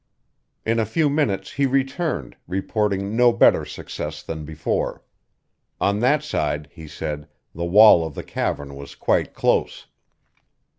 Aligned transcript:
In 0.65 0.79
a 0.79 0.85
few 0.87 1.11
minutes 1.11 1.51
he 1.51 1.67
returned, 1.67 2.35
reporting 2.47 3.15
no 3.15 3.31
better 3.31 3.65
success 3.65 4.23
than 4.23 4.45
before. 4.45 5.03
On 5.79 5.99
that 5.99 6.23
side, 6.23 6.69
he 6.71 6.87
said, 6.87 7.27
the 7.53 7.65
wall 7.65 8.03
of 8.03 8.15
the 8.15 8.23
cavern 8.23 8.75
was 8.75 8.95
quite 8.95 9.35
close. 9.35 9.85